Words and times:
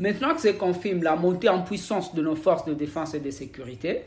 Maintenant 0.00 0.34
que 0.34 0.40
c'est 0.40 0.56
confirme 0.56 1.02
la 1.02 1.14
montée 1.14 1.50
en 1.50 1.60
puissance 1.60 2.14
de 2.14 2.22
nos 2.22 2.34
forces 2.34 2.64
de 2.64 2.72
défense 2.72 3.12
et 3.12 3.20
de 3.20 3.30
sécurité, 3.30 4.04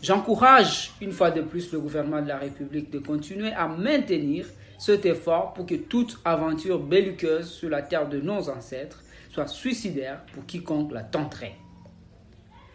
j'encourage 0.00 0.92
une 1.00 1.10
fois 1.10 1.32
de 1.32 1.40
plus 1.40 1.72
le 1.72 1.80
gouvernement 1.80 2.22
de 2.22 2.28
la 2.28 2.38
République 2.38 2.92
de 2.92 3.00
continuer 3.00 3.50
à 3.50 3.66
maintenir 3.66 4.46
cet 4.78 5.04
effort 5.04 5.52
pour 5.52 5.66
que 5.66 5.74
toute 5.74 6.20
aventure 6.24 6.78
belliqueuse 6.78 7.50
sur 7.50 7.68
la 7.68 7.82
terre 7.82 8.08
de 8.08 8.20
nos 8.20 8.48
ancêtres 8.48 9.02
soit 9.28 9.48
suicidaire 9.48 10.20
pour 10.32 10.46
quiconque 10.46 10.92
la 10.92 11.02
tenterait. 11.02 11.56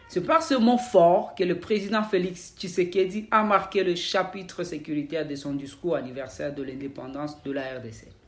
C'est 0.10 0.26
par 0.26 0.44
ce 0.44 0.56
mot 0.56 0.78
fort 0.78 1.36
que 1.36 1.46
le 1.46 1.58
président 1.58 2.04
Félix 2.04 2.54
Tshisekedi 2.58 3.30
a 3.32 3.44
marqué 3.44 3.82
le 3.82 3.96
chapitre 3.96 4.66
sécuritaire 4.66 5.26
de 5.26 5.36
son 5.36 5.54
discours 5.54 5.96
anniversaire 5.96 6.54
de 6.54 6.64
l'indépendance 6.64 7.42
de 7.44 7.52
la 7.54 7.62
RDC. 7.78 8.21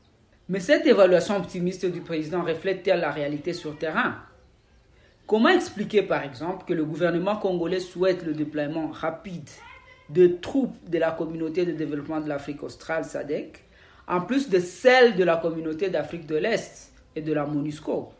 Mais 0.50 0.60
cette 0.60 0.86
évaluation 0.86 1.38
optimiste 1.38 1.86
du 1.86 2.02
président 2.02 2.44
reflète-t-elle 2.44 3.00
la 3.00 3.12
réalité 3.12 3.54
sur 3.54 3.78
terrain? 3.78 4.16
Comment 5.26 5.48
expliquer 5.48 6.02
par 6.02 6.22
exemple 6.24 6.66
que 6.66 6.74
le 6.74 6.84
gouvernement 6.84 7.38
congolais 7.38 7.80
souhaite 7.80 8.26
le 8.26 8.34
déploiement 8.34 8.90
rapide 8.90 9.50
de 10.10 10.28
troupes 10.28 10.78
de 10.90 10.98
la 10.98 11.12
communauté 11.12 11.66
de 11.66 11.72
développement 11.72 12.20
de 12.20 12.28
l'Afrique 12.28 12.62
australe 12.62 13.06
SADC, 13.06 13.64
en 14.06 14.20
plus 14.20 14.50
de 14.50 14.60
celles 14.60 15.16
de 15.16 15.24
la 15.24 15.38
communauté 15.38 15.90
d'Afrique 15.90 16.28
de 16.28 16.36
l'Est 16.36 16.92
et 17.16 17.22
de 17.22 17.32
la 17.32 17.46
MONUSCO? 17.46 18.12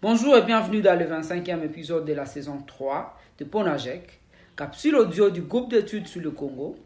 Bonjour 0.00 0.38
et 0.38 0.42
bienvenue 0.42 0.80
dans 0.80 0.98
le 0.98 1.04
25e 1.04 1.64
épisode 1.64 2.06
de 2.06 2.14
la 2.14 2.24
saison 2.24 2.62
3 2.66 3.14
de 3.38 3.44
Ponajek, 3.44 4.20
capsule 4.56 4.96
audio 4.96 5.28
du 5.28 5.42
groupe 5.42 5.68
d'études 5.68 6.06
sur 6.06 6.22
le 6.22 6.30
Congo, 6.30 6.78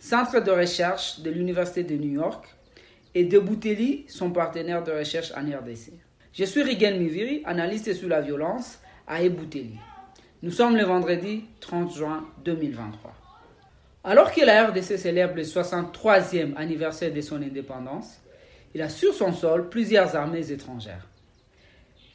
centre 0.00 0.40
de 0.40 0.50
recherche 0.50 1.20
de 1.20 1.30
l'Université 1.30 1.84
de 1.84 1.94
New 1.94 2.14
York 2.14 2.48
et 3.14 3.24
de 3.24 3.38
Bouteli, 3.38 4.04
son 4.08 4.30
partenaire 4.30 4.82
de 4.82 4.92
recherche 4.92 5.32
en 5.36 5.42
RDC. 5.42 5.92
Je 6.32 6.44
suis 6.44 6.62
Rigel 6.62 6.98
Miviri, 6.98 7.42
analyste 7.44 7.94
sur 7.94 8.08
la 8.08 8.20
violence 8.20 8.80
à 9.06 9.22
Ebouteli. 9.22 9.78
Nous 10.42 10.50
sommes 10.50 10.76
le 10.76 10.84
vendredi 10.84 11.44
30 11.60 11.94
juin 11.94 12.24
2023. 12.44 13.14
Alors 14.02 14.32
que 14.32 14.44
la 14.44 14.66
RDC 14.66 14.98
célèbre 14.98 15.36
le 15.36 15.42
63e 15.42 16.56
anniversaire 16.56 17.12
de 17.12 17.20
son 17.20 17.40
indépendance, 17.40 18.20
il 18.74 18.82
a 18.82 18.88
sur 18.88 19.14
son 19.14 19.32
sol 19.32 19.68
plusieurs 19.68 20.16
armées 20.16 20.50
étrangères. 20.50 21.06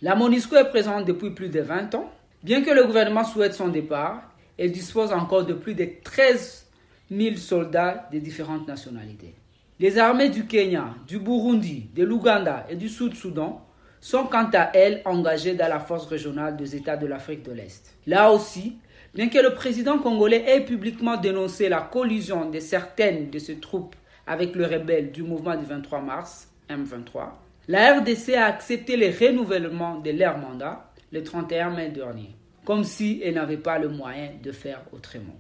La 0.02 0.16
MONUSCO 0.16 0.58
est 0.58 0.70
présente 0.70 1.06
depuis 1.06 1.32
plus 1.32 1.50
de 1.50 1.62
20 1.62 1.96
ans. 1.96 2.12
Bien 2.44 2.62
que 2.62 2.72
le 2.72 2.86
gouvernement 2.86 3.24
souhaite 3.24 3.54
son 3.54 3.70
départ, 3.70 4.32
elle 4.58 4.72
dispose 4.72 5.12
encore 5.14 5.46
de 5.46 5.54
plus 5.54 5.74
de 5.74 5.88
13 6.04 6.68
000 7.12 7.38
soldats 7.38 8.08
de 8.12 8.20
différentes 8.20 8.68
nationalités. 8.68 9.34
Les 9.82 9.98
armées 9.98 10.28
du 10.28 10.46
Kenya, 10.46 10.94
du 11.08 11.20
Burundi, 11.20 11.90
de 11.96 12.04
l'Ouganda 12.04 12.66
et 12.70 12.76
du 12.76 12.90
Sud-Soudan 12.90 13.66
sont 14.02 14.26
quant 14.26 14.50
à 14.54 14.72
elles 14.74 15.02
engagées 15.06 15.56
dans 15.56 15.70
la 15.70 15.80
force 15.80 16.06
régionale 16.06 16.58
des 16.58 16.76
États 16.76 16.98
de 16.98 17.08
l'Afrique 17.08 17.44
de 17.44 17.54
l'Est. 17.54 17.96
Là 18.06 18.30
aussi, 18.30 18.78
bien 19.14 19.30
que 19.30 19.40
le 19.40 19.54
président 19.54 19.98
congolais 19.98 20.44
ait 20.48 20.66
publiquement 20.66 21.16
dénoncé 21.16 21.70
la 21.70 21.80
collusion 21.80 22.50
de 22.50 22.60
certaines 22.60 23.30
de 23.30 23.40
ses 23.40 23.62
troupes 23.62 23.96
avec 24.28 24.54
le 24.54 24.66
rebelle 24.66 25.14
du 25.14 25.24
mouvement 25.24 25.56
du 25.56 25.64
23 25.66 26.02
mars, 26.02 26.50
M23, 26.70 27.30
la 27.70 28.00
RDC 28.00 28.34
a 28.34 28.48
accepté 28.48 28.98
le 28.98 29.08
renouvellement 29.08 30.00
de 30.00 30.12
leur 30.12 30.40
mandat 30.40 30.92
le 31.14 31.24
31 31.24 31.70
mai 31.70 31.88
dernier, 31.88 32.36
comme 32.66 32.84
si 32.84 33.22
elle 33.24 33.36
n'avait 33.36 33.56
pas 33.56 33.80
le 33.80 33.88
moyen 33.88 34.32
de 34.44 34.52
faire 34.52 34.82
autrement. 34.92 35.40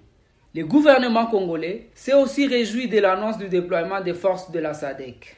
Le 0.55 0.65
gouvernement 0.65 1.27
congolais 1.27 1.89
s'est 1.93 2.15
aussi 2.15 2.47
réjoui 2.47 2.87
de 2.87 2.97
l'annonce 2.97 3.37
du 3.37 3.47
déploiement 3.49 4.01
des 4.01 4.15
forces 4.15 4.49
de 4.49 4.57
la 4.57 4.73
SADC. 4.73 5.37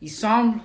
Il 0.00 0.10
semble 0.10 0.58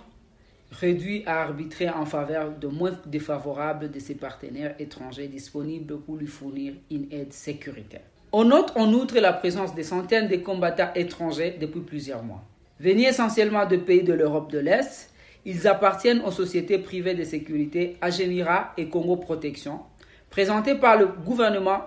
réduit 0.72 1.24
à 1.26 1.42
arbitrer 1.42 1.90
en 1.90 2.06
faveur 2.06 2.52
de 2.58 2.68
moins 2.68 2.98
défavorables 3.06 3.92
de 3.92 4.00
ses 4.00 4.16
partenaires 4.16 4.76
étrangers 4.80 5.28
disponibles 5.28 6.00
pour 6.00 6.16
lui 6.16 6.28
fournir 6.28 6.76
une 6.90 7.12
aide 7.12 7.34
sécuritaire. 7.34 8.06
On 8.32 8.46
note 8.46 8.72
en 8.78 8.94
outre 8.94 9.20
la 9.20 9.34
présence 9.34 9.76
de 9.76 9.84
centaines 9.84 10.30
de 10.30 10.38
combattants 10.38 10.94
étrangers 10.96 11.58
depuis 11.60 11.82
plusieurs 11.82 12.24
mois. 12.24 12.44
Venus 12.80 13.10
essentiellement 13.10 13.66
de 13.66 13.76
pays 13.76 14.04
de 14.04 14.14
l'Europe 14.14 14.50
de 14.50 14.60
l'Est, 14.60 15.12
ils 15.44 15.68
appartiennent 15.68 16.22
aux 16.22 16.32
sociétés 16.32 16.78
privées 16.78 17.16
de 17.16 17.26
sécurité 17.26 17.98
Agenira 18.00 18.72
et 18.78 18.88
Congo 18.88 19.18
Protection, 19.18 19.82
présentées 20.30 20.76
par 20.76 20.98
le 20.98 21.08
gouvernement 21.08 21.82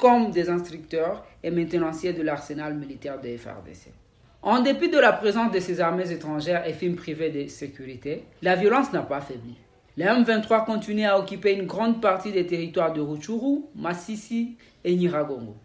comme 0.00 0.30
des 0.30 0.48
instructeurs 0.48 1.24
et 1.42 1.50
maintenanciers 1.50 2.12
de 2.12 2.22
l'arsenal 2.22 2.74
militaire 2.74 3.20
de 3.20 3.28
FRDC. 3.36 3.92
En 4.42 4.60
dépit 4.60 4.88
de 4.88 4.98
la 4.98 5.12
présence 5.12 5.52
de 5.52 5.60
ces 5.60 5.80
armées 5.80 6.10
étrangères 6.10 6.66
et 6.66 6.72
films 6.72 6.96
privés 6.96 7.30
de 7.30 7.46
sécurité, 7.46 8.24
la 8.40 8.56
violence 8.56 8.92
n'a 8.92 9.02
pas 9.02 9.20
faibli. 9.20 9.56
Les 9.98 10.06
M23 10.06 10.64
continuent 10.64 11.08
à 11.08 11.18
occuper 11.18 11.52
une 11.52 11.66
grande 11.66 12.00
partie 12.00 12.32
des 12.32 12.46
territoires 12.46 12.94
de 12.94 13.02
Rutshuru, 13.02 13.64
Massissi 13.74 14.56
et 14.82 14.96
Niragongo. 14.96 15.56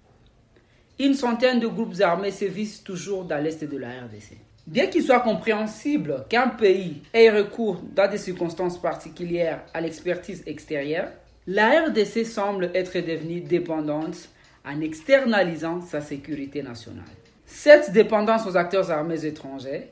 Une 0.99 1.13
centaine 1.13 1.59
de 1.59 1.67
groupes 1.67 2.01
armés 2.01 2.31
sévissent 2.31 2.83
toujours 2.83 3.23
dans 3.23 3.41
l'est 3.41 3.63
de 3.63 3.77
la 3.77 3.87
RDC. 3.87 4.37
Bien 4.67 4.87
qu'il 4.87 5.03
soit 5.03 5.19
compréhensible 5.19 6.25
qu'un 6.27 6.49
pays 6.49 7.01
ait 7.13 7.29
recours 7.29 7.81
dans 7.95 8.09
des 8.09 8.17
circonstances 8.17 8.81
particulières 8.81 9.63
à 9.73 9.79
l'expertise 9.79 10.43
extérieure, 10.47 11.11
la 11.47 11.85
RDC 11.85 12.25
semble 12.25 12.71
être 12.73 12.99
devenue 12.99 13.41
dépendante 13.41 14.29
en 14.65 14.81
externalisant 14.81 15.81
sa 15.81 16.01
sécurité 16.01 16.63
nationale. 16.63 17.03
Cette 17.45 17.91
dépendance 17.91 18.47
aux 18.47 18.57
acteurs 18.57 18.89
armés 18.89 19.25
étrangers, 19.25 19.91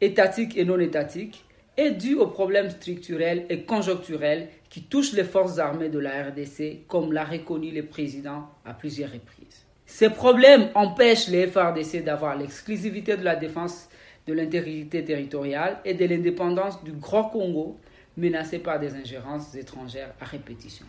étatiques 0.00 0.56
et 0.56 0.64
non 0.64 0.78
étatiques, 0.78 1.44
est 1.76 1.90
due 1.90 2.14
aux 2.14 2.28
problèmes 2.28 2.70
structurels 2.70 3.44
et 3.50 3.64
conjoncturels 3.64 4.48
qui 4.70 4.84
touchent 4.84 5.12
les 5.12 5.24
forces 5.24 5.58
armées 5.58 5.90
de 5.90 5.98
la 5.98 6.28
RDC, 6.28 6.86
comme 6.88 7.12
l'a 7.12 7.24
reconnu 7.24 7.70
le 7.70 7.84
président 7.84 8.48
à 8.64 8.72
plusieurs 8.72 9.12
reprises. 9.12 9.66
Ces 9.84 10.08
problèmes 10.08 10.70
empêchent 10.74 11.28
les 11.28 11.46
FRDC 11.46 12.02
d'avoir 12.02 12.36
l'exclusivité 12.36 13.18
de 13.18 13.24
la 13.24 13.36
défense 13.36 13.90
de 14.26 14.32
l'intégrité 14.32 15.04
territoriale 15.04 15.78
et 15.84 15.92
de 15.92 16.06
l'indépendance 16.06 16.82
du 16.82 16.92
Grand 16.92 17.24
Congo 17.24 17.78
menacé 18.16 18.58
par 18.58 18.78
des 18.78 18.94
ingérences 18.94 19.54
étrangères 19.54 20.14
à 20.20 20.24
répétition. 20.24 20.86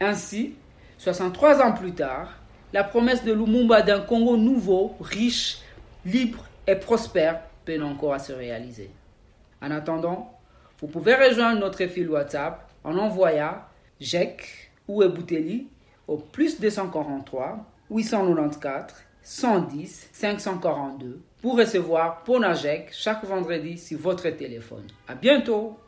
Ainsi, 0.00 0.54
63 0.98 1.62
ans 1.62 1.72
plus 1.72 1.92
tard, 1.92 2.40
la 2.72 2.84
promesse 2.84 3.24
de 3.24 3.32
Lumumba 3.32 3.82
d'un 3.82 4.00
Congo 4.00 4.36
nouveau, 4.36 4.96
riche, 5.00 5.58
libre 6.04 6.44
et 6.66 6.76
prospère 6.76 7.40
peine 7.64 7.82
encore 7.82 8.14
à 8.14 8.18
se 8.18 8.32
réaliser. 8.32 8.90
En 9.62 9.70
attendant, 9.70 10.38
vous 10.80 10.86
pouvez 10.86 11.14
rejoindre 11.14 11.60
notre 11.60 11.86
fil 11.86 12.08
WhatsApp 12.08 12.70
en 12.84 12.96
envoyant 12.96 13.56
JEC 14.00 14.70
ou 14.88 15.02
Ebouteli 15.02 15.68
au 16.06 16.16
plus 16.16 16.58
243 16.58 17.64
894 17.90 18.94
110 19.22 20.08
542 20.12 21.20
pour 21.42 21.58
recevoir 21.58 22.22
Ponajek 22.24 22.90
chaque 22.92 23.24
vendredi 23.24 23.76
sur 23.76 23.98
votre 23.98 24.28
téléphone. 24.30 24.86
À 25.06 25.14
bientôt! 25.14 25.78